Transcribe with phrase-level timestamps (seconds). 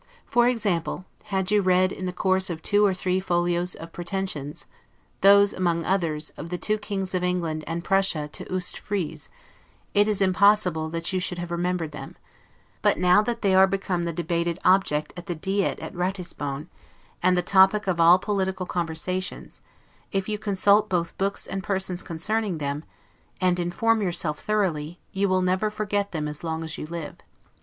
[0.25, 4.65] For example, had you read, in the course of two or three folios of Pretensions,
[5.21, 9.29] those, among others, of the two Kings of England and Prussia to Oost Frise,
[9.93, 12.15] it is impossible, that you should have remembered them;
[12.81, 16.67] but now, that they are become the debated object at the Diet at Ratisbon,
[17.21, 19.61] and the topic of all political conversations,
[20.11, 22.83] if you consult both books and persons concerning them,
[23.39, 27.17] and inform yourself thoroughly, you will never forget them as long as you live.